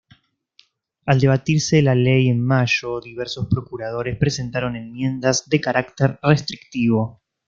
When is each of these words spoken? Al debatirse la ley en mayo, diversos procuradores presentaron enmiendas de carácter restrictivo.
Al 1.05 1.19
debatirse 1.19 1.83
la 1.83 1.93
ley 1.93 2.27
en 2.27 2.41
mayo, 2.43 2.99
diversos 3.01 3.45
procuradores 3.51 4.17
presentaron 4.17 4.75
enmiendas 4.75 5.47
de 5.47 5.61
carácter 5.61 6.17
restrictivo. 6.23 7.21